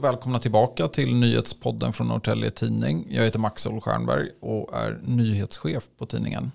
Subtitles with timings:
[0.00, 3.06] Och välkomna tillbaka till nyhetspodden från Norrtälje Tidning.
[3.10, 6.52] Jag heter Max Stjernberg och är nyhetschef på tidningen.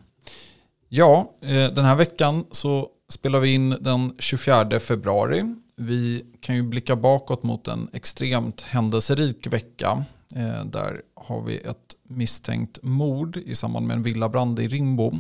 [0.90, 5.56] Ja, eh, den här veckan så spelar vi in den 24 februari.
[5.76, 10.06] Vi kan ju blicka bakåt mot en extremt händelserik vecka.
[10.36, 15.20] Eh, där har vi ett misstänkt mord i samband med en villabrand i Rimbo.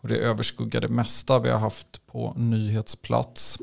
[0.00, 3.58] Och det överskuggar det mesta vi har haft på nyhetsplats.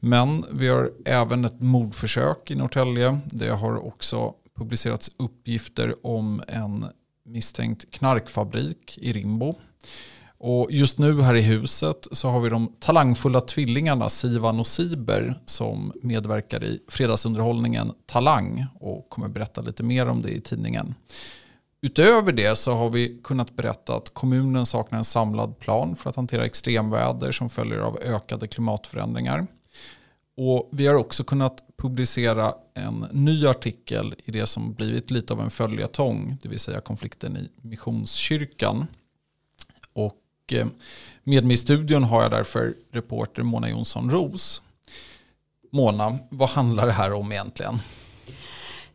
[0.00, 3.20] Men vi har även ett mordförsök i Norrtälje.
[3.26, 6.86] Det har också publicerats uppgifter om en
[7.24, 9.54] misstänkt knarkfabrik i Rimbo.
[10.40, 15.40] Och just nu här i huset så har vi de talangfulla tvillingarna Sivan och Siber
[15.46, 20.94] som medverkar i fredagsunderhållningen Talang och kommer berätta lite mer om det i tidningen.
[21.82, 26.16] Utöver det så har vi kunnat berätta att kommunen saknar en samlad plan för att
[26.16, 29.46] hantera extremväder som följer av ökade klimatförändringar.
[30.40, 35.40] Och vi har också kunnat publicera en ny artikel i det som blivit lite av
[35.40, 38.86] en följetong, det vill säga konflikten i Missionskyrkan.
[39.92, 40.22] Och
[40.52, 40.66] eh,
[41.24, 44.62] med mig i studion har jag därför reporter Mona Jonsson Ros.
[45.72, 47.78] Mona, vad handlar det här om egentligen?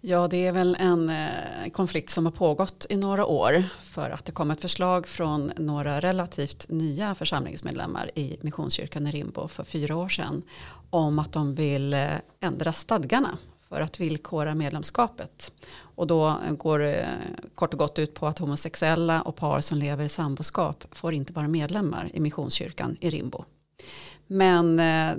[0.06, 4.26] Ja, det är väl en eh, konflikt som har pågått i några år för att
[4.26, 9.96] det kom ett förslag från några relativt nya församlingsmedlemmar i Missionskyrkan i Rimbo för fyra
[9.96, 10.42] år sedan
[10.90, 13.38] om att de vill eh, ändra stadgarna
[13.70, 15.52] för att villkora medlemskapet.
[15.80, 17.08] Och då eh, går det
[17.56, 21.34] kort och gott ut på att homosexuella och par som lever i samboskap får inte
[21.34, 23.46] vara medlemmar i Missionskyrkan i Rimbo.
[24.28, 25.16] Men eh,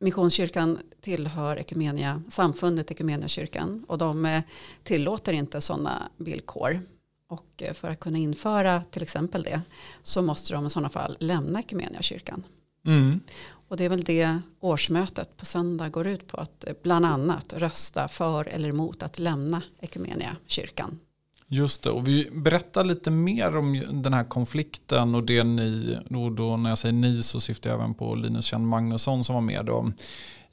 [0.00, 4.42] Missionskyrkan tillhör Ekumenia, samfundet Ekumeniakyrkan och de eh,
[4.82, 6.80] tillåter inte sådana villkor.
[7.28, 9.60] Och eh, för att kunna införa till exempel det
[10.02, 12.44] så måste de i sådana fall lämna Ekumeniakyrkan.
[12.86, 13.20] Mm.
[13.68, 17.52] Och det är väl det årsmötet på söndag går ut på att eh, bland annat
[17.52, 20.98] rösta för eller emot att lämna Ekumeniakyrkan.
[21.46, 26.32] Just det, och vi berättar lite mer om den här konflikten och det ni, och
[26.32, 29.42] då när jag säger ni så syftar jag även på Linus Kjell Magnusson som var
[29.42, 29.92] med då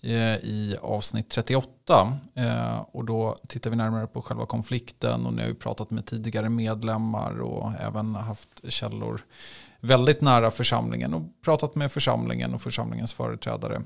[0.02, 2.18] eh, i avsnitt 38.
[2.34, 6.06] Eh, och då tittar vi närmare på själva konflikten och ni har ju pratat med
[6.06, 9.22] tidigare medlemmar och även haft källor
[9.79, 13.81] väldigt nära församlingen och pratat med församlingen och församlingens företrädare.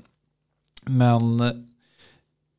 [0.82, 1.40] Men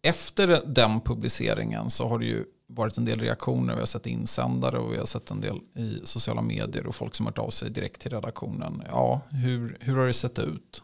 [0.02, 3.74] efter den publiceringen så har det ju varit en del reaktioner.
[3.74, 7.16] Vi har sett insändare och vi har sett en del i sociala medier och folk
[7.16, 8.84] som har hört av sig direkt till redaktionen.
[8.92, 10.82] Ja, hur, hur har det sett ut?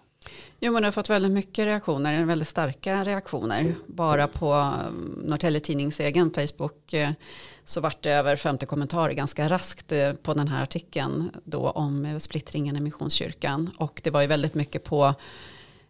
[0.59, 3.75] Jo, man har fått väldigt mycket reaktioner, väldigt starka reaktioner.
[3.87, 7.11] Bara på Norrtelje Norrtälje Tidnings egen Facebook eh,
[7.65, 12.05] så vart det över 50 kommentarer ganska raskt eh, på den här artikeln då om
[12.05, 13.69] eh, splittringen i Missionskyrkan.
[13.77, 15.13] Och det var ju väldigt mycket på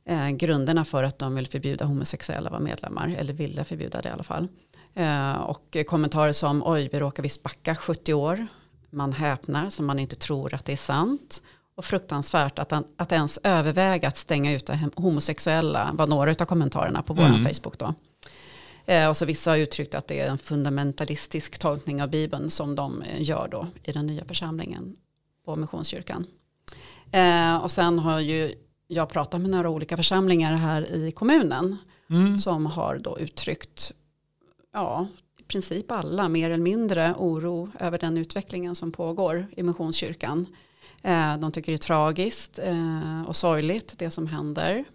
[0.06, 4.10] eh, grunderna för att de vill förbjuda homosexuella att vara medlemmar, eller ville förbjuda det
[4.10, 4.48] i alla fall.
[4.96, 8.48] Eh, och kommentarer som oj, vi råkar visst backa 70 år.
[8.90, 11.42] Man häpnar så man inte tror att det är sant.
[11.76, 17.14] Och fruktansvärt att, att ens överväga att stänga ut homosexuella var några av kommentarerna på
[17.14, 17.44] vår mm.
[17.44, 17.94] Facebook då.
[18.86, 22.76] Eh, och så vissa har uttryckt att det är en fundamentalistisk tolkning av Bibeln som
[22.76, 24.96] de eh, gör då i den nya församlingen
[25.46, 26.26] på Missionskyrkan.
[27.12, 28.56] Eh, och sen har ju
[28.88, 31.78] jag pratat med några olika församlingar här i kommunen
[32.10, 32.38] mm.
[32.38, 33.92] som har då uttryckt
[34.74, 35.08] ja,
[35.40, 40.48] i princip alla mer eller mindre oro över den utvecklingen som pågår i Missionskyrkan.
[41.02, 44.86] Eh, de tycker det är tragiskt eh, och sorgligt det som händer.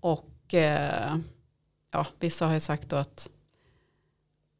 [0.00, 1.16] Och eh,
[1.92, 3.30] ja, vissa har ju sagt att,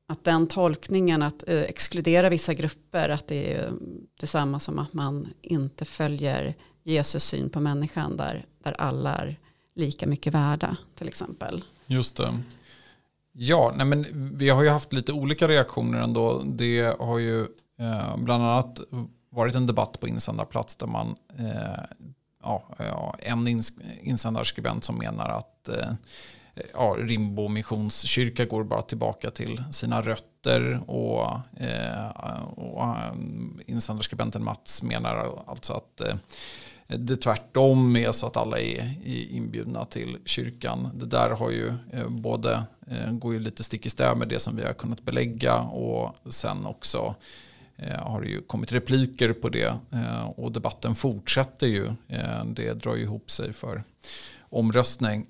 [0.06, 3.72] att den tolkningen att exkludera vissa grupper att det är
[4.20, 9.36] detsamma som att man inte följer Jesus syn på människan där, där alla är
[9.74, 11.64] lika mycket värda till exempel.
[11.86, 12.38] Just det.
[13.40, 14.06] Ja, nej men
[14.36, 16.42] vi har ju haft lite olika reaktioner ändå.
[16.42, 17.40] Det har ju
[17.80, 18.80] eh, bland annat
[19.30, 21.84] varit en debatt på insändarplats där man, eh,
[22.42, 25.92] ja, ja, en ins insändarskribent som menar att eh,
[26.72, 33.12] ja, Rimbo missionskyrka går bara tillbaka till sina rötter och, eh, och eh,
[33.66, 36.14] insändarskribenten Mats menar alltså att eh,
[36.96, 38.94] det tvärtom är så att alla är
[39.30, 40.88] inbjudna till kyrkan.
[40.94, 44.38] Det där har ju eh, både, eh, går ju lite stick i stäv med det
[44.38, 47.14] som vi har kunnat belägga och sen också
[47.76, 49.72] eh, har det ju kommit repliker på det
[50.36, 51.92] och debatten fortsätter ju.
[52.46, 53.82] Det drar ju ihop sig för
[54.40, 55.26] omröstning.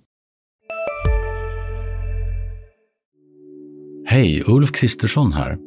[4.07, 5.59] Hej, Ulf Kristersson här.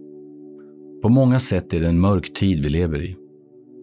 [1.01, 3.15] På många sätt är det en mörk tid vi lever i.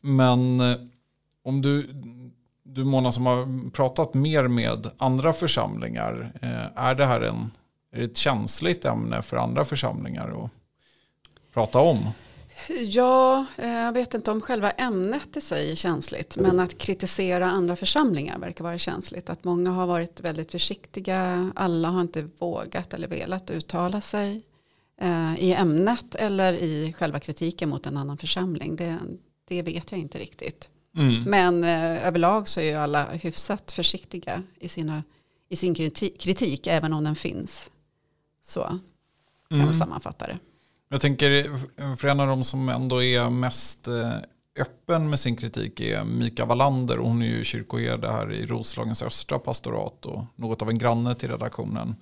[0.00, 0.76] Men eh,
[1.44, 1.94] om du,
[2.62, 7.50] du Mona som har pratat mer med andra församlingar, eh, är det här en,
[7.92, 10.50] är det ett känsligt ämne för andra församlingar att
[11.54, 11.98] prata om?
[12.80, 16.36] Ja, eh, jag vet inte om själva ämnet i sig är känsligt.
[16.36, 19.30] Men att kritisera andra församlingar verkar vara känsligt.
[19.30, 21.50] Att många har varit väldigt försiktiga.
[21.56, 24.42] Alla har inte vågat eller velat uttala sig
[25.38, 28.76] i ämnet eller i själva kritiken mot en annan församling.
[28.76, 28.98] Det,
[29.48, 30.68] det vet jag inte riktigt.
[30.96, 31.22] Mm.
[31.22, 35.02] Men eh, överlag så är ju alla hyfsat försiktiga i, sina,
[35.48, 37.70] i sin kritik, kritik, även om den finns.
[38.42, 38.80] Så kan
[39.50, 39.64] mm.
[39.64, 40.38] man sammanfatta det.
[40.88, 41.56] Jag tänker,
[41.96, 44.12] för en av de som ändå är mest eh,
[44.60, 46.96] öppen med sin kritik är Mika Wallander.
[46.96, 51.30] Hon är ju kyrkoherde här i Roslagens östra pastorat och något av en granne till
[51.30, 51.96] redaktionen.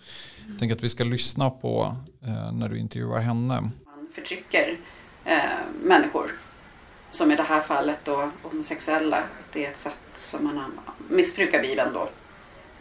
[0.48, 3.60] Jag tänker att vi ska lyssna på eh, när du intervjuar henne.
[3.84, 4.78] Man förtrycker
[5.24, 5.40] eh,
[5.82, 6.30] människor
[7.10, 9.22] som i det här fallet då homosexuella.
[9.52, 12.08] Det är ett sätt som man missbrukar Bibeln då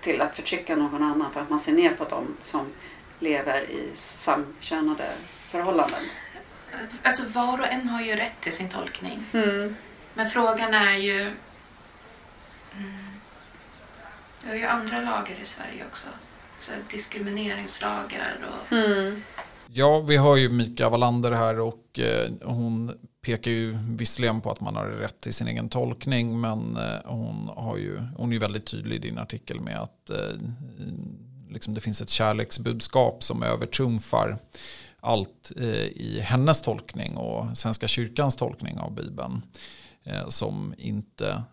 [0.01, 2.71] till att förtrycka någon annan för att man ser ner på dem som
[3.19, 5.11] lever i samkönade
[5.49, 6.01] förhållanden.
[7.03, 9.23] Alltså var och en har ju rätt till sin tolkning.
[9.33, 9.75] Mm.
[10.13, 11.21] Men frågan är ju...
[11.21, 11.33] Mm,
[14.43, 16.07] vi har ju andra lagar i Sverige också.
[16.61, 18.73] Så diskrimineringslagar och...
[18.73, 19.23] Mm.
[19.67, 24.61] Ja, vi har ju Mika Wallander här och eh, hon pekar ju visserligen på att
[24.61, 28.39] man har rätt till sin egen tolkning men eh, hon, har ju, hon är ju
[28.39, 30.39] väldigt tydlig i din artikel med att eh,
[31.49, 34.37] liksom det finns ett kärleksbudskap som övertrumfar
[34.99, 39.41] allt eh, i hennes tolkning och Svenska kyrkans tolkning av Bibeln
[40.27, 41.43] som inte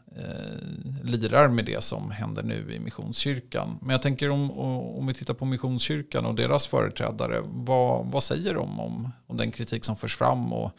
[1.03, 3.79] lirar med det som händer nu i Missionskyrkan.
[3.81, 4.51] Men jag tänker om,
[4.99, 9.51] om vi tittar på Missionskyrkan och deras företrädare, vad, vad säger de om, om den
[9.51, 10.73] kritik som förs fram och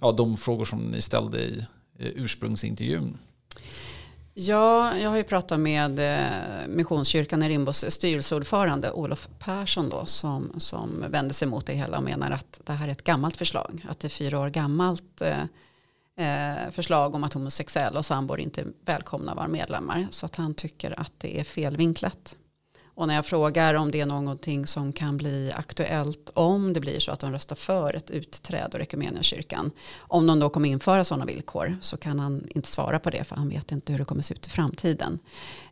[0.00, 1.58] ja, de frågor som ni ställde i
[1.98, 3.18] eh, ursprungsintervjun?
[4.38, 10.52] Ja, jag har ju pratat med eh, Missionskyrkan i Rimbos styrelseordförande Olof Persson då, som,
[10.56, 13.86] som vänder sig mot det hela och menar att det här är ett gammalt förslag.
[13.88, 15.42] Att det är fyra år gammalt eh,
[16.26, 20.06] eh förslag om att homosexuella och sambor inte är välkomna att vara medlemmar.
[20.10, 22.36] Så att han tycker att det är felvinklat.
[22.96, 27.00] Och när jag frågar om det är någonting som kan bli aktuellt om det blir
[27.00, 29.70] så att de röstar för ett utträde ur kyrkan.
[29.98, 33.36] Om de då kommer införa sådana villkor så kan han inte svara på det för
[33.36, 35.18] han vet inte hur det kommer se ut i framtiden.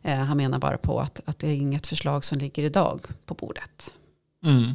[0.01, 3.33] Eh, han menar bara på att, att det är inget förslag som ligger idag på
[3.33, 3.93] bordet.
[4.43, 4.71] Mm.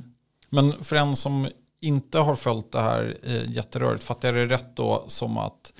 [0.48, 1.48] Men för en som
[1.80, 5.72] inte har följt det här eh, jätterörigt, fattar jag det rätt då som att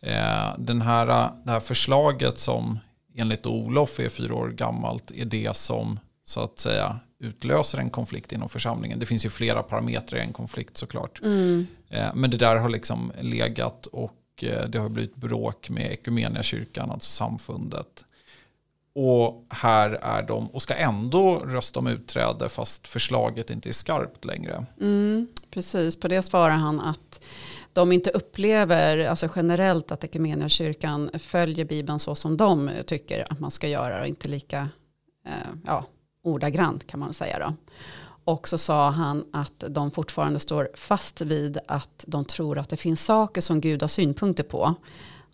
[0.00, 1.06] eh, den här,
[1.44, 2.78] det här förslaget som
[3.14, 8.32] enligt Olof är fyra år gammalt är det som så att säga utlöser en konflikt
[8.32, 8.98] inom församlingen.
[8.98, 11.20] Det finns ju flera parametrar i en konflikt såklart.
[11.22, 11.66] Mm.
[11.88, 15.92] Eh, men det där har liksom legat och eh, det har blivit bråk med
[16.42, 18.04] kyrkan, alltså samfundet.
[18.94, 24.24] Och här är de och ska ändå rösta om utträde fast förslaget inte är skarpt
[24.24, 24.66] längre.
[24.80, 27.24] Mm, precis, på det svarar han att
[27.72, 30.04] de inte upplever alltså generellt att
[30.48, 34.68] kyrkan följer Bibeln så som de tycker att man ska göra och inte lika
[35.26, 35.86] eh, ja,
[36.22, 37.54] ordagrant kan man säga då.
[38.24, 42.76] Och så sa han att de fortfarande står fast vid att de tror att det
[42.76, 44.74] finns saker som Gud har synpunkter på.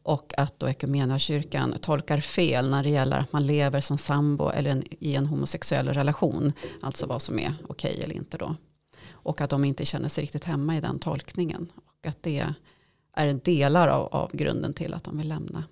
[0.02, 0.73] Och att då
[1.18, 5.26] kyrkan tolkar fel när det gäller att man lever som sambo eller en, i en
[5.26, 6.52] homosexuell relation.
[6.80, 8.57] Alltså vad som är okej okay eller inte då.
[9.11, 11.73] Och att de inte känner sig riktigt hemma i den tolkningen.
[11.87, 12.47] Och att det
[13.14, 15.64] är delar av, av grunden till att de vill lämna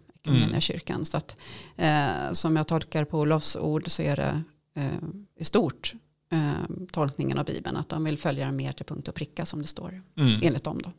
[0.60, 0.94] kyrkan.
[0.94, 1.04] Mm.
[1.04, 1.36] Så att,
[1.76, 4.42] eh, som jag tolkar på Olofs ord så är det
[5.38, 5.94] i stort
[6.32, 7.76] eh, tolkningen av Bibeln.
[7.76, 10.40] Att de vill följa den mer till punkt och pricka som det står mm.
[10.42, 10.80] enligt dem.
[10.84, 10.92] Då.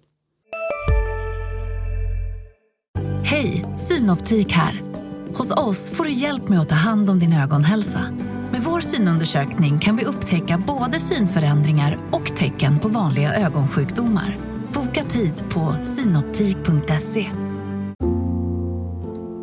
[3.23, 4.81] Hej, Synoptik här.
[5.35, 8.13] Hos oss får du hjälp med att ta hand om din ögonhälsa.
[8.51, 14.37] Med vår synundersökning kan vi upptäcka både synförändringar och tecken på vanliga ögonsjukdomar.
[14.73, 17.31] Boka tid på synoptik.se.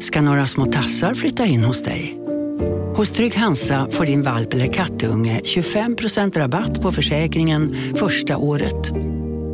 [0.01, 2.24] Ska några små tassar flytta in hos dig?
[3.05, 8.91] Hos Trygg Hansa får din valp eller kattunge 25% rabatt på försäkringen första året.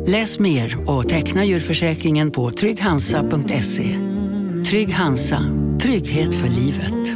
[0.07, 3.97] Läs mer och teckna djurförsäkringen på trygghansa.se.
[4.69, 5.39] Trygg Hansa,
[5.81, 7.07] trygghet för livet.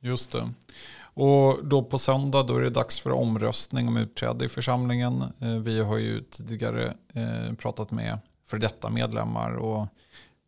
[0.00, 0.50] Just det.
[1.02, 5.22] Och då på söndag då är det dags för omröstning om utträde i församlingen.
[5.40, 9.88] Eh, vi har ju tidigare eh, pratat med för detta medlemmar och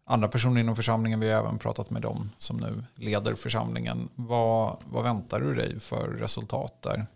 [0.05, 1.21] andra personer inom församlingen.
[1.21, 4.09] Vi har även pratat med dem som nu leder församlingen.
[4.15, 7.07] Vad, vad väntar du dig för resultat där?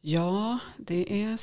[0.00, 1.38] Ja, det är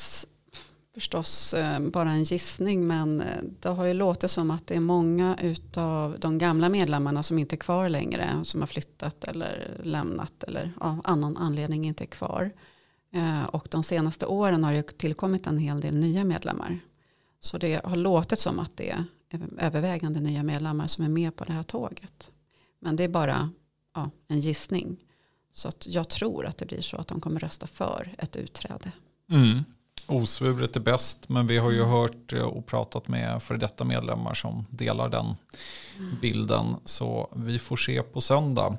[0.93, 4.79] förstås eh, bara en gissning men eh, det har ju låtit som att det är
[4.79, 5.37] många
[5.75, 10.73] av de gamla medlemmarna som inte är kvar längre som har flyttat eller lämnat eller
[10.77, 12.51] av annan anledning inte är kvar.
[13.13, 16.79] Eh, och de senaste åren har det tillkommit en hel del nya medlemmar.
[17.39, 19.05] Så det har låtit som att det är
[19.57, 22.31] övervägande nya medlemmar som är med på det här tåget.
[22.79, 23.49] Men det är bara
[23.95, 24.97] ja, en gissning.
[25.53, 28.91] Så jag tror att det blir så att de kommer rösta för ett utträde.
[29.29, 29.63] Mm.
[30.07, 34.65] Osvuret är bäst, men vi har ju hört och pratat med för detta medlemmar som
[34.69, 35.35] delar den
[36.21, 36.75] bilden.
[36.85, 38.77] Så vi får se på söndag.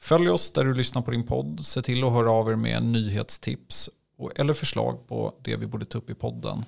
[0.00, 1.66] Följ oss där du lyssnar på din podd.
[1.66, 3.90] Se till att höra av er med nyhetstips
[4.36, 6.64] eller förslag på det vi borde ta upp i podden.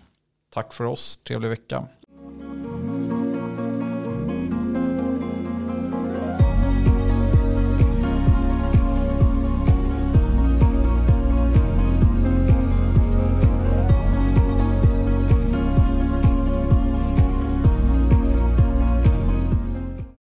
[0.50, 1.88] Tack för oss, trevlig vecka.